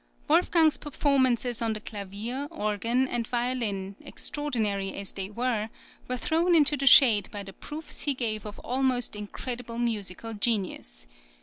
Wolfgang's 0.27 0.79
performances 0.79 1.61
on 1.61 1.73
the 1.73 1.79
clavier, 1.79 2.47
organ, 2.49 3.07
and 3.07 3.27
violin, 3.27 3.95
extraordinary 4.03 4.95
as 4.95 5.11
they 5.11 5.29
were, 5.29 5.69
were 6.07 6.17
thrown 6.17 6.55
into 6.55 6.75
the 6.75 6.87
shade 6.87 7.29
by 7.29 7.43
the 7.43 7.53
proofs 7.53 8.01
he 8.01 8.15
gave 8.15 8.43
of 8.43 8.57
almost 8.63 9.15
incredible 9.15 9.77
musical 9.77 10.33
genius. 10.33 11.05